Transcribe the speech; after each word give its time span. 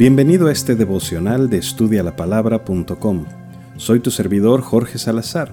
Bienvenido 0.00 0.46
a 0.46 0.52
este 0.52 0.76
devocional 0.76 1.50
de 1.50 1.58
estudialapalabra.com. 1.58 3.26
Soy 3.76 4.00
tu 4.00 4.10
servidor 4.10 4.62
Jorge 4.62 4.96
Salazar. 4.96 5.52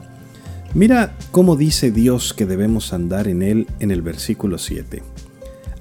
Mira 0.74 1.18
cómo 1.32 1.58
dice 1.58 1.92
Dios 1.92 2.34
que 2.34 2.46
debemos 2.46 2.94
andar 2.94 3.28
en 3.28 3.42
Él 3.42 3.68
en 3.82 3.92
el 3.92 4.02
versículo 4.02 4.58
7. 4.58 5.04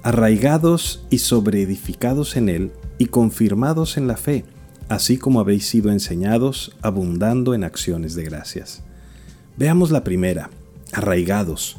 Arraigados 0.02 1.06
y 1.10 1.18
sobreedificados 1.18 2.34
en 2.34 2.48
Él 2.48 2.72
y 2.98 3.06
confirmados 3.06 3.98
en 3.98 4.08
la 4.08 4.16
fe, 4.16 4.44
así 4.88 5.16
como 5.16 5.38
habéis 5.38 5.68
sido 5.68 5.92
enseñados, 5.92 6.76
abundando 6.82 7.54
en 7.54 7.62
acciones 7.62 8.16
de 8.16 8.24
gracias. 8.24 8.82
Veamos 9.56 9.92
la 9.92 10.02
primera, 10.02 10.50
arraigados. 10.90 11.76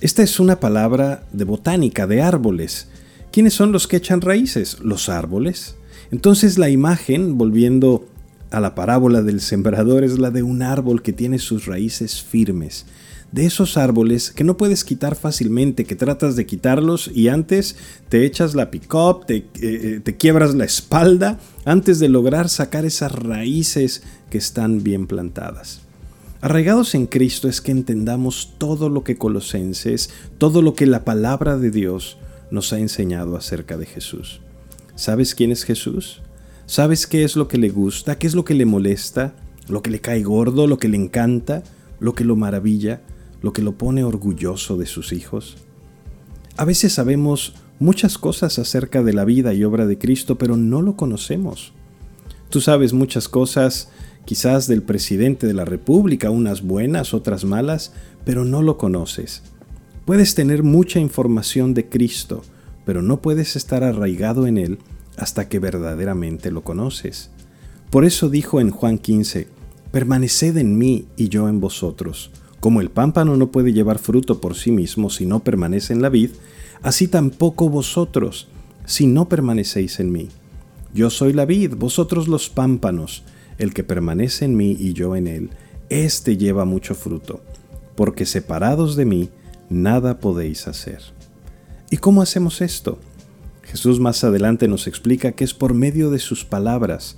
Esta 0.00 0.22
es 0.22 0.38
una 0.38 0.60
palabra 0.60 1.24
de 1.32 1.42
botánica, 1.42 2.06
de 2.06 2.22
árboles. 2.22 2.86
¿Quiénes 3.32 3.54
son 3.54 3.72
los 3.72 3.88
que 3.88 3.96
echan 3.96 4.20
raíces? 4.20 4.78
Los 4.78 5.08
árboles. 5.08 5.74
Entonces 6.10 6.58
la 6.58 6.70
imagen, 6.70 7.36
volviendo 7.36 8.06
a 8.50 8.60
la 8.60 8.74
parábola 8.74 9.22
del 9.22 9.40
sembrador, 9.40 10.04
es 10.04 10.18
la 10.18 10.30
de 10.30 10.42
un 10.42 10.62
árbol 10.62 11.02
que 11.02 11.12
tiene 11.12 11.38
sus 11.38 11.66
raíces 11.66 12.22
firmes. 12.22 12.86
De 13.30 13.44
esos 13.44 13.76
árboles 13.76 14.30
que 14.30 14.42
no 14.42 14.56
puedes 14.56 14.84
quitar 14.84 15.14
fácilmente, 15.14 15.84
que 15.84 15.96
tratas 15.96 16.34
de 16.34 16.46
quitarlos 16.46 17.10
y 17.14 17.28
antes 17.28 17.76
te 18.08 18.24
echas 18.24 18.54
la 18.54 18.70
pick-up, 18.70 19.26
te, 19.26 19.44
eh, 19.60 20.00
te 20.02 20.16
quiebras 20.16 20.54
la 20.54 20.64
espalda 20.64 21.38
antes 21.66 21.98
de 21.98 22.08
lograr 22.08 22.48
sacar 22.48 22.86
esas 22.86 23.12
raíces 23.12 24.02
que 24.30 24.38
están 24.38 24.82
bien 24.82 25.06
plantadas. 25.06 25.82
Arraigados 26.40 26.94
en 26.94 27.06
Cristo 27.06 27.48
es 27.48 27.60
que 27.60 27.72
entendamos 27.72 28.54
todo 28.56 28.88
lo 28.88 29.04
que 29.04 29.18
Colosenses, 29.18 30.08
todo 30.38 30.62
lo 30.62 30.72
que 30.72 30.86
la 30.86 31.04
palabra 31.04 31.58
de 31.58 31.70
Dios 31.70 32.16
nos 32.50 32.72
ha 32.72 32.78
enseñado 32.78 33.36
acerca 33.36 33.76
de 33.76 33.84
Jesús. 33.84 34.40
¿Sabes 34.98 35.36
quién 35.36 35.52
es 35.52 35.62
Jesús? 35.62 36.22
¿Sabes 36.66 37.06
qué 37.06 37.22
es 37.22 37.36
lo 37.36 37.46
que 37.46 37.56
le 37.56 37.68
gusta? 37.68 38.18
¿Qué 38.18 38.26
es 38.26 38.34
lo 38.34 38.44
que 38.44 38.54
le 38.54 38.66
molesta? 38.66 39.32
¿Lo 39.68 39.80
que 39.80 39.90
le 39.90 40.00
cae 40.00 40.24
gordo? 40.24 40.66
¿Lo 40.66 40.78
que 40.78 40.88
le 40.88 40.96
encanta? 40.96 41.62
¿Lo 42.00 42.16
que 42.16 42.24
lo 42.24 42.34
maravilla? 42.34 43.00
¿Lo 43.40 43.52
que 43.52 43.62
lo 43.62 43.78
pone 43.78 44.02
orgulloso 44.02 44.76
de 44.76 44.86
sus 44.86 45.12
hijos? 45.12 45.56
A 46.56 46.64
veces 46.64 46.94
sabemos 46.94 47.54
muchas 47.78 48.18
cosas 48.18 48.58
acerca 48.58 49.04
de 49.04 49.12
la 49.12 49.24
vida 49.24 49.54
y 49.54 49.62
obra 49.62 49.86
de 49.86 49.98
Cristo, 49.98 50.36
pero 50.36 50.56
no 50.56 50.82
lo 50.82 50.96
conocemos. 50.96 51.72
Tú 52.50 52.60
sabes 52.60 52.92
muchas 52.92 53.28
cosas 53.28 53.90
quizás 54.24 54.66
del 54.66 54.82
presidente 54.82 55.46
de 55.46 55.54
la 55.54 55.64
República, 55.64 56.30
unas 56.30 56.62
buenas, 56.62 57.14
otras 57.14 57.44
malas, 57.44 57.92
pero 58.24 58.44
no 58.44 58.62
lo 58.62 58.78
conoces. 58.78 59.44
Puedes 60.06 60.34
tener 60.34 60.64
mucha 60.64 60.98
información 60.98 61.72
de 61.72 61.88
Cristo, 61.88 62.42
pero 62.84 63.00
no 63.00 63.22
puedes 63.22 63.54
estar 63.54 63.84
arraigado 63.84 64.48
en 64.48 64.58
Él 64.58 64.78
hasta 65.18 65.48
que 65.48 65.58
verdaderamente 65.58 66.50
lo 66.50 66.62
conoces. 66.62 67.30
Por 67.90 68.04
eso 68.04 68.30
dijo 68.30 68.60
en 68.60 68.70
Juan 68.70 68.98
15, 68.98 69.48
Permaneced 69.90 70.56
en 70.58 70.78
mí 70.78 71.06
y 71.16 71.28
yo 71.28 71.48
en 71.48 71.60
vosotros. 71.60 72.30
Como 72.60 72.80
el 72.80 72.90
pámpano 72.90 73.36
no 73.36 73.50
puede 73.50 73.72
llevar 73.72 73.98
fruto 73.98 74.40
por 74.40 74.54
sí 74.54 74.70
mismo 74.70 75.10
si 75.10 75.26
no 75.26 75.40
permanece 75.40 75.92
en 75.92 76.02
la 76.02 76.08
vid, 76.08 76.30
así 76.82 77.08
tampoco 77.08 77.68
vosotros, 77.68 78.48
si 78.84 79.06
no 79.06 79.28
permanecéis 79.28 80.00
en 80.00 80.12
mí. 80.12 80.28
Yo 80.94 81.10
soy 81.10 81.32
la 81.32 81.44
vid, 81.44 81.74
vosotros 81.74 82.28
los 82.28 82.48
pámpanos. 82.48 83.24
El 83.58 83.74
que 83.74 83.84
permanece 83.84 84.44
en 84.44 84.56
mí 84.56 84.76
y 84.78 84.92
yo 84.92 85.16
en 85.16 85.26
él, 85.26 85.50
éste 85.88 86.36
lleva 86.36 86.64
mucho 86.64 86.94
fruto, 86.94 87.40
porque 87.96 88.24
separados 88.24 88.94
de 88.94 89.04
mí, 89.04 89.30
nada 89.68 90.20
podéis 90.20 90.68
hacer. 90.68 91.00
¿Y 91.90 91.96
cómo 91.96 92.22
hacemos 92.22 92.60
esto? 92.60 92.98
Jesús 93.70 94.00
más 94.00 94.24
adelante 94.24 94.66
nos 94.66 94.86
explica 94.86 95.32
que 95.32 95.44
es 95.44 95.52
por 95.52 95.74
medio 95.74 96.10
de 96.10 96.18
sus 96.18 96.46
palabras, 96.46 97.16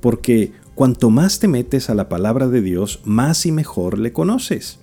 porque 0.00 0.52
cuanto 0.76 1.10
más 1.10 1.40
te 1.40 1.48
metes 1.48 1.90
a 1.90 1.94
la 1.96 2.08
palabra 2.08 2.46
de 2.46 2.62
Dios, 2.62 3.00
más 3.04 3.44
y 3.46 3.52
mejor 3.52 3.98
le 3.98 4.12
conoces. 4.12 4.78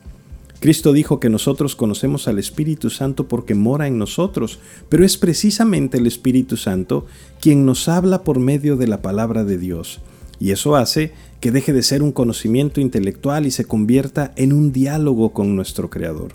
Cristo 0.59 0.91
dijo 0.91 1.21
que 1.21 1.29
nosotros 1.29 1.75
conocemos 1.77 2.27
al 2.27 2.37
Espíritu 2.37 2.89
Santo 2.89 3.29
porque 3.29 3.55
mora 3.55 3.87
en 3.87 3.97
nosotros, 3.97 4.59
pero 4.89 5.05
es 5.05 5.17
precisamente 5.17 5.97
el 5.97 6.07
Espíritu 6.07 6.57
Santo 6.57 7.05
quien 7.39 7.65
nos 7.65 7.87
habla 7.87 8.23
por 8.23 8.39
medio 8.39 8.75
de 8.75 8.87
la 8.87 9.01
palabra 9.01 9.45
de 9.45 9.57
Dios. 9.57 10.01
Y 10.37 10.51
eso 10.51 10.75
hace 10.75 11.13
que 11.39 11.51
deje 11.51 11.71
de 11.71 11.83
ser 11.83 12.03
un 12.03 12.11
conocimiento 12.11 12.81
intelectual 12.81 13.45
y 13.45 13.51
se 13.51 13.63
convierta 13.63 14.33
en 14.35 14.51
un 14.51 14.73
diálogo 14.73 15.31
con 15.31 15.55
nuestro 15.55 15.89
Creador. 15.89 16.33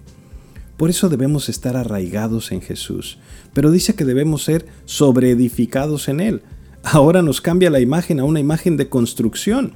Por 0.81 0.89
eso 0.89 1.11
debemos 1.11 1.51
estar 1.51 1.77
arraigados 1.77 2.53
en 2.53 2.63
Jesús. 2.63 3.19
Pero 3.53 3.71
dice 3.71 3.95
que 3.95 4.07
debemos 4.07 4.45
ser 4.45 4.65
sobreedificados 4.87 6.09
en 6.09 6.21
Él. 6.21 6.41
Ahora 6.83 7.21
nos 7.21 7.43
cambia 7.43 7.69
la 7.69 7.81
imagen 7.81 8.19
a 8.19 8.25
una 8.25 8.41
imagen 8.41 8.79
de 8.79 8.89
construcción. 8.89 9.73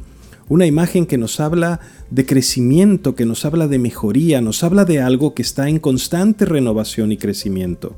Una 0.48 0.64
imagen 0.64 1.04
que 1.04 1.18
nos 1.18 1.40
habla 1.40 1.80
de 2.10 2.24
crecimiento, 2.24 3.14
que 3.14 3.26
nos 3.26 3.44
habla 3.44 3.68
de 3.68 3.78
mejoría, 3.78 4.40
nos 4.40 4.64
habla 4.64 4.86
de 4.86 5.02
algo 5.02 5.34
que 5.34 5.42
está 5.42 5.68
en 5.68 5.78
constante 5.78 6.46
renovación 6.46 7.12
y 7.12 7.18
crecimiento. 7.18 7.94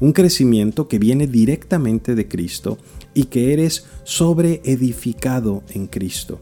Un 0.00 0.12
crecimiento 0.12 0.88
que 0.88 0.98
viene 0.98 1.28
directamente 1.28 2.16
de 2.16 2.26
Cristo 2.26 2.76
y 3.14 3.26
que 3.26 3.52
eres 3.52 3.86
sobreedificado 4.02 5.62
en 5.68 5.86
Cristo. 5.86 6.40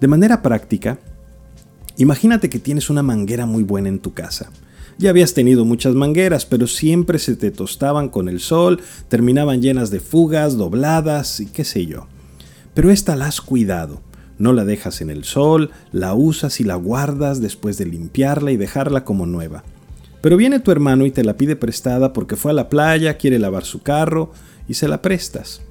De 0.00 0.06
manera 0.06 0.42
práctica, 0.42 1.00
imagínate 1.96 2.48
que 2.48 2.60
tienes 2.60 2.88
una 2.88 3.02
manguera 3.02 3.46
muy 3.46 3.64
buena 3.64 3.88
en 3.88 3.98
tu 3.98 4.14
casa. 4.14 4.52
Ya 4.98 5.10
habías 5.10 5.34
tenido 5.34 5.64
muchas 5.64 5.94
mangueras, 5.94 6.46
pero 6.46 6.66
siempre 6.66 7.18
se 7.18 7.36
te 7.36 7.50
tostaban 7.50 8.08
con 8.08 8.28
el 8.28 8.40
sol, 8.40 8.80
terminaban 9.08 9.62
llenas 9.62 9.90
de 9.90 10.00
fugas, 10.00 10.56
dobladas 10.56 11.40
y 11.40 11.46
qué 11.46 11.64
sé 11.64 11.86
yo. 11.86 12.06
Pero 12.74 12.90
esta 12.90 13.16
la 13.16 13.26
has 13.26 13.40
cuidado. 13.40 14.02
No 14.38 14.52
la 14.52 14.64
dejas 14.64 15.00
en 15.02 15.10
el 15.10 15.24
sol, 15.24 15.70
la 15.92 16.14
usas 16.14 16.60
y 16.60 16.64
la 16.64 16.74
guardas 16.74 17.40
después 17.40 17.76
de 17.76 17.86
limpiarla 17.86 18.52
y 18.52 18.56
dejarla 18.56 19.04
como 19.04 19.26
nueva. 19.26 19.64
Pero 20.22 20.36
viene 20.36 20.60
tu 20.60 20.70
hermano 20.70 21.06
y 21.06 21.10
te 21.10 21.24
la 21.24 21.36
pide 21.36 21.56
prestada 21.56 22.12
porque 22.12 22.36
fue 22.36 22.52
a 22.52 22.54
la 22.54 22.68
playa, 22.68 23.18
quiere 23.18 23.38
lavar 23.38 23.64
su 23.64 23.82
carro 23.82 24.32
y 24.68 24.74
se 24.74 24.88
la 24.88 25.02
prestas 25.02 25.62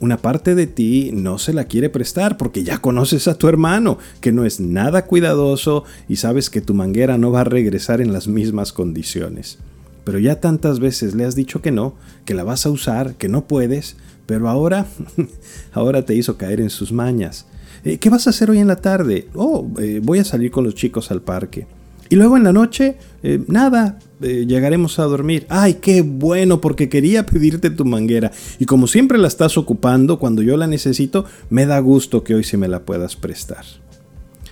una 0.00 0.18
parte 0.18 0.54
de 0.54 0.66
ti 0.66 1.10
no 1.12 1.38
se 1.38 1.52
la 1.52 1.64
quiere 1.64 1.88
prestar 1.88 2.36
porque 2.36 2.64
ya 2.64 2.78
conoces 2.78 3.28
a 3.28 3.38
tu 3.38 3.48
hermano, 3.48 3.98
que 4.20 4.32
no 4.32 4.44
es 4.44 4.60
nada 4.60 5.06
cuidadoso 5.06 5.84
y 6.08 6.16
sabes 6.16 6.50
que 6.50 6.60
tu 6.60 6.74
manguera 6.74 7.18
no 7.18 7.30
va 7.30 7.42
a 7.42 7.44
regresar 7.44 8.00
en 8.00 8.12
las 8.12 8.28
mismas 8.28 8.72
condiciones. 8.72 9.58
Pero 10.04 10.18
ya 10.18 10.40
tantas 10.40 10.80
veces 10.80 11.14
le 11.14 11.24
has 11.24 11.34
dicho 11.34 11.62
que 11.62 11.70
no, 11.70 11.94
que 12.24 12.34
la 12.34 12.44
vas 12.44 12.66
a 12.66 12.70
usar, 12.70 13.14
que 13.14 13.28
no 13.28 13.46
puedes, 13.46 13.96
pero 14.26 14.48
ahora, 14.48 14.86
ahora 15.72 16.04
te 16.04 16.14
hizo 16.14 16.36
caer 16.36 16.60
en 16.60 16.70
sus 16.70 16.92
mañas. 16.92 17.46
Eh, 17.84 17.98
¿Qué 17.98 18.10
vas 18.10 18.26
a 18.26 18.30
hacer 18.30 18.50
hoy 18.50 18.58
en 18.58 18.68
la 18.68 18.76
tarde? 18.76 19.28
Oh, 19.34 19.70
eh, 19.78 20.00
voy 20.02 20.18
a 20.18 20.24
salir 20.24 20.50
con 20.50 20.64
los 20.64 20.74
chicos 20.74 21.10
al 21.10 21.22
parque. 21.22 21.66
Y 22.08 22.16
luego 22.16 22.36
en 22.36 22.44
la 22.44 22.52
noche, 22.52 22.96
eh, 23.22 23.42
nada, 23.48 23.98
eh, 24.24 24.46
llegaremos 24.46 24.98
a 24.98 25.04
dormir. 25.04 25.46
Ay, 25.48 25.74
qué 25.74 26.02
bueno, 26.02 26.60
porque 26.60 26.88
quería 26.88 27.26
pedirte 27.26 27.70
tu 27.70 27.84
manguera. 27.84 28.32
Y 28.58 28.64
como 28.64 28.86
siempre 28.86 29.18
la 29.18 29.28
estás 29.28 29.58
ocupando, 29.58 30.18
cuando 30.18 30.42
yo 30.42 30.56
la 30.56 30.66
necesito, 30.66 31.26
me 31.50 31.66
da 31.66 31.78
gusto 31.78 32.24
que 32.24 32.34
hoy 32.34 32.42
sí 32.42 32.56
me 32.56 32.68
la 32.68 32.84
puedas 32.84 33.16
prestar. 33.16 33.64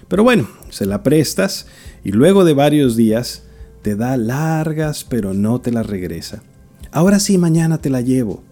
Pero 0.08 0.24
bueno, 0.24 0.46
se 0.68 0.84
la 0.84 1.02
prestas 1.02 1.66
y 2.04 2.12
luego 2.12 2.44
de 2.44 2.52
varios 2.52 2.96
días 2.96 3.44
te 3.80 3.96
da 3.96 4.16
largas, 4.18 5.04
pero 5.04 5.32
no 5.32 5.60
te 5.60 5.72
la 5.72 5.82
regresa. 5.82 6.42
Ahora 6.90 7.18
sí, 7.18 7.38
mañana 7.38 7.78
te 7.78 7.88
la 7.88 8.02
llevo. 8.02 8.44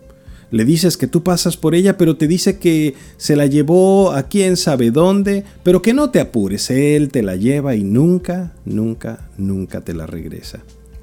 Le 0.50 0.64
dices 0.64 0.97
que 0.97 1.06
tú 1.06 1.22
pasas 1.22 1.56
por 1.56 1.75
ella, 1.75 1.97
pero 1.97 2.16
te 2.16 2.26
dice 2.26 2.58
que 2.58 2.94
se 3.19 3.37
la 3.37 3.47
llevó 3.47 4.12
a 4.12 4.25
quién 4.25 4.56
sabe 4.56 4.91
dónde, 4.91 5.44
pero 5.62 5.82
que 5.82 5.94
no 5.94 6.10
te 6.10 6.19
apures, 6.19 6.70
él 6.70 7.10
te 7.10 7.22
la 7.22 7.37
lleva 7.37 7.76
y 7.76 7.84
nunca, 7.84 8.52
nunca, 8.64 9.28
nunca 9.37 9.82
te 9.82 9.94
la 9.94 10.06
regresa. 10.06 10.60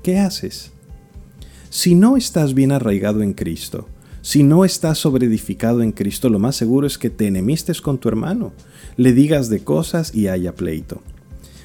¿Qué 0.08 0.20
haces? 0.20 0.72
Si 1.70 1.94
no 1.94 2.16
estás 2.16 2.54
bien 2.54 2.72
arraigado 2.72 3.22
en 3.22 3.34
Cristo, 3.34 3.90
si 4.22 4.42
no 4.42 4.64
estás 4.64 5.00
sobreedificado 5.00 5.82
en 5.82 5.92
Cristo, 5.92 6.30
lo 6.30 6.40
más 6.40 6.56
seguro 6.56 6.88
es 6.88 6.98
que 6.98 7.10
te 7.10 7.28
enemistes 7.28 7.82
con 7.82 7.98
tu 7.98 8.08
hermano, 8.08 8.54
le 8.96 9.12
digas 9.12 9.50
de 9.50 9.66
cosas 9.66 10.16
y 10.16 10.30
haya 10.30 10.56
pleito. 10.56 11.02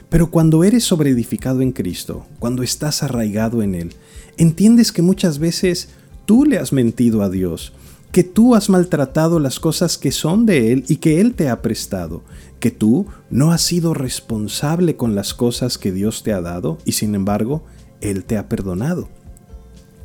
Pero 0.09 0.33
cuando 0.33 0.65
eres 0.65 0.83
sobreedificado 0.83 1.61
en 1.61 1.71
Cristo, 1.71 2.27
cuando 2.41 2.65
estás 2.65 3.05
arraigado 3.05 3.63
en 3.63 3.77
Él, 3.77 3.93
entiendes 4.37 4.91
que 4.91 5.03
muchas 5.03 5.39
veces 5.39 5.91
tú 6.27 6.45
le 6.45 6.59
has 6.59 6.73
mentido 6.73 7.23
a 7.23 7.31
Dios, 7.31 7.73
que 8.11 8.25
tú 8.25 8.57
has 8.57 8.69
maltratado 8.69 9.39
las 9.39 9.61
cosas 9.61 9.99
que 9.99 10.11
son 10.11 10.47
de 10.47 10.73
Él 10.73 10.85
y 10.89 10.97
que 10.97 11.21
Él 11.21 11.35
te 11.35 11.49
ha 11.49 11.63
prestado, 11.63 12.25
que 12.59 12.73
tú 12.73 13.07
no 13.31 13.53
has 13.53 13.63
sido 13.63 13.95
responsable 13.95 14.97
con 14.97 15.15
las 15.15 15.33
cosas 15.33 15.79
que 15.79 15.93
Dios 15.93 16.25
te 16.25 16.33
ha 16.33 16.41
dado 16.41 16.79
y 16.85 16.93
sin 16.93 17.15
embargo 17.15 17.63
Él 18.03 18.25
te 18.25 18.37
ha 18.37 18.49
perdonado. 18.49 19.09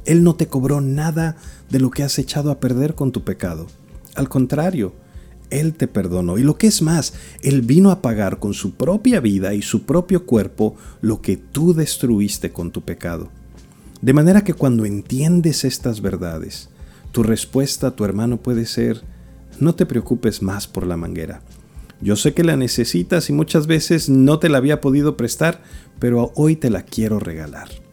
Él 0.05 0.23
no 0.23 0.35
te 0.35 0.47
cobró 0.47 0.79
nada 0.79 1.35
de 1.69 1.81
lo 1.81 1.91
que 1.91 2.03
has 2.03 2.17
echado 2.17 2.49
a 2.49 2.61
perder 2.61 2.95
con 2.95 3.11
tu 3.11 3.25
pecado. 3.25 3.67
Al 4.15 4.29
contrario, 4.29 4.93
Él 5.49 5.73
te 5.73 5.89
perdonó. 5.89 6.37
Y 6.37 6.43
lo 6.43 6.57
que 6.57 6.67
es 6.67 6.81
más, 6.81 7.13
Él 7.41 7.61
vino 7.61 7.91
a 7.91 8.01
pagar 8.01 8.39
con 8.39 8.53
su 8.53 8.75
propia 8.75 9.19
vida 9.19 9.53
y 9.53 9.61
su 9.61 9.83
propio 9.83 10.25
cuerpo 10.25 10.75
lo 11.01 11.21
que 11.21 11.35
tú 11.35 11.73
destruiste 11.73 12.51
con 12.51 12.71
tu 12.71 12.83
pecado. 12.83 13.29
De 14.01 14.13
manera 14.13 14.43
que 14.43 14.53
cuando 14.53 14.85
entiendes 14.85 15.65
estas 15.65 16.01
verdades, 16.01 16.69
tu 17.11 17.23
respuesta 17.23 17.87
a 17.87 17.95
tu 17.95 18.05
hermano 18.05 18.37
puede 18.37 18.65
ser, 18.65 19.01
no 19.59 19.75
te 19.75 19.85
preocupes 19.85 20.41
más 20.41 20.67
por 20.67 20.87
la 20.87 20.97
manguera. 20.97 21.41
Yo 21.99 22.15
sé 22.15 22.33
que 22.33 22.43
la 22.43 22.55
necesitas 22.55 23.29
y 23.29 23.33
muchas 23.33 23.65
veces 23.65 24.07
no 24.07 24.39
te 24.39 24.49
la 24.49 24.59
había 24.59 24.81
podido 24.81 25.17
prestar, 25.17 25.63
pero 25.99 26.31
hoy 26.35 26.55
te 26.55 26.69
la 26.69 26.83
quiero 26.83 27.19
regalar. 27.19 27.86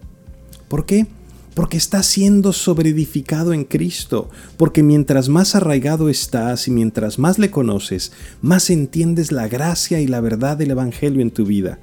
¿Por 0.68 0.86
qué? 0.86 1.06
Porque 1.54 1.76
estás 1.76 2.06
siendo 2.06 2.52
sobreedificado 2.52 3.52
en 3.52 3.64
Cristo, 3.64 4.28
porque 4.56 4.82
mientras 4.82 5.28
más 5.28 5.54
arraigado 5.54 6.08
estás 6.08 6.66
y 6.66 6.70
mientras 6.70 7.18
más 7.18 7.38
le 7.38 7.50
conoces, 7.50 8.12
más 8.42 8.70
entiendes 8.70 9.30
la 9.30 9.46
gracia 9.46 10.00
y 10.00 10.06
la 10.06 10.20
verdad 10.20 10.56
del 10.56 10.72
Evangelio 10.72 11.20
en 11.20 11.30
tu 11.30 11.44
vida. 11.46 11.78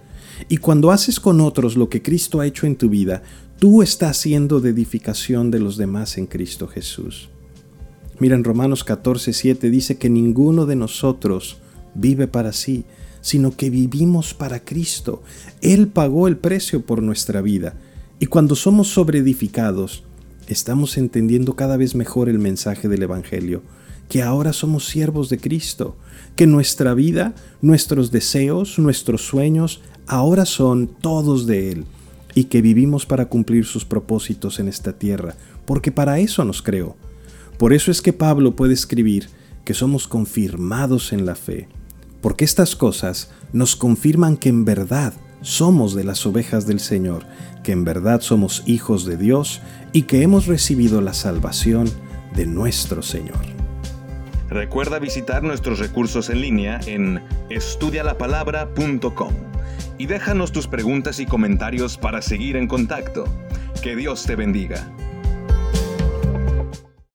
Y 0.50 0.58
cuando 0.58 0.92
haces 0.92 1.20
con 1.20 1.40
otros 1.40 1.76
lo 1.78 1.90
que 1.90 2.02
Cristo 2.02 2.40
ha 2.40 2.48
hecho 2.48 2.66
en 2.68 2.76
tu 2.76 2.90
vida, 2.90 3.24
tú 3.60 3.82
estás 3.82 4.18
siendo 4.18 4.60
de 4.60 4.72
edificación 4.72 5.52
de 5.52 5.60
los 5.60 5.78
demás 5.78 6.18
en 6.18 6.26
Cristo 6.26 6.68
Jesús. 6.68 7.30
Mira, 8.20 8.36
en 8.36 8.44
Romanos 8.44 8.84
14, 8.84 9.34
7 9.34 9.70
dice 9.70 9.98
que 9.98 10.10
ninguno 10.10 10.66
de 10.66 10.76
nosotros 10.76 11.58
vive 11.96 12.28
para 12.28 12.54
sí, 12.54 12.86
sino 13.22 13.56
que 13.56 13.70
vivimos 13.70 14.34
para 14.34 14.60
Cristo. 14.60 15.24
Él 15.62 15.88
pagó 15.88 16.28
el 16.28 16.38
precio 16.38 16.86
por 16.86 17.02
nuestra 17.02 17.42
vida. 17.42 17.76
Y 18.22 18.28
cuando 18.28 18.54
somos 18.56 18.90
sobreedificados, 18.90 20.04
estamos 20.46 21.00
entendiendo 21.00 21.56
cada 21.56 21.76
vez 21.76 21.96
mejor 21.96 22.30
el 22.30 22.38
mensaje 22.38 22.88
del 22.88 23.02
Evangelio, 23.02 23.64
que 24.10 24.22
ahora 24.22 24.54
somos 24.54 24.86
siervos 24.88 25.28
de 25.30 25.40
Cristo, 25.40 25.98
que 26.36 26.46
nuestra 26.46 26.94
vida, 26.94 27.34
nuestros 27.64 28.12
deseos, 28.12 28.78
nuestros 28.78 29.26
sueños, 29.26 29.82
ahora 30.06 30.46
son 30.46 30.88
todos 30.88 31.48
de 31.48 31.72
Él, 31.72 31.86
y 32.36 32.44
que 32.44 32.62
vivimos 32.62 33.08
para 33.08 33.26
cumplir 33.26 33.66
sus 33.66 33.86
propósitos 33.86 34.60
en 34.60 34.68
esta 34.68 34.94
tierra, 34.94 35.36
porque 35.66 35.92
para 35.92 36.20
eso 36.20 36.46
nos 36.46 36.62
creó. 36.62 36.96
Por 37.58 37.74
eso 37.74 37.90
es 37.90 38.04
que 38.04 38.14
Pablo 38.14 38.56
puede 38.56 38.76
escribir 38.76 39.30
que 39.66 39.74
somos 39.74 40.08
confirmados 40.08 41.12
en 41.12 41.26
la 41.26 41.34
fe, 41.34 41.70
porque 42.22 42.46
estas 42.46 42.76
cosas 42.76 43.32
nos 43.52 43.76
confirman 43.76 44.38
que 44.38 44.50
en 44.50 44.64
verdad 44.64 45.16
somos 45.42 45.96
de 45.96 46.04
las 46.04 46.26
ovejas 46.26 46.66
del 46.66 46.80
Señor, 46.80 47.26
que 47.64 47.72
en 47.72 47.84
verdad 47.84 48.22
somos 48.22 48.64
hijos 48.66 49.06
de 49.06 49.18
Dios 49.18 49.62
y 49.92 50.04
que 50.04 50.22
hemos 50.24 50.48
recibido 50.48 51.02
la 51.02 51.14
salvación 51.14 51.90
de 52.36 52.46
nuestro 52.46 53.02
Señor. 53.02 53.40
Recuerda 54.50 55.00
visitar 55.00 55.44
nuestros 55.44 55.80
recursos 55.80 56.30
en 56.30 56.42
línea 56.42 56.80
en 56.86 57.24
estudialapalabra.com 57.50 59.34
y 59.98 60.08
déjanos 60.08 60.52
tus 60.52 60.68
preguntas 60.68 61.20
y 61.20 61.26
comentarios 61.26 61.98
para 61.98 62.22
seguir 62.22 62.58
en 62.58 62.68
contacto. 62.68 63.26
Que 63.82 63.96
Dios 63.96 64.24
te 64.26 64.36
bendiga. 64.36 64.88